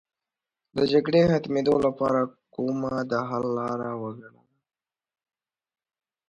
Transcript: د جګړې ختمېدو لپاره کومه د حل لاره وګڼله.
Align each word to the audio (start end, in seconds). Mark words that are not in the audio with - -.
د 0.75 0.79
جګړې 0.91 1.21
ختمېدو 1.31 1.75
لپاره 1.85 2.19
کومه 2.53 2.93
د 3.09 3.13
حل 3.29 3.45
لاره 3.57 3.89
وګڼله. 4.01 4.43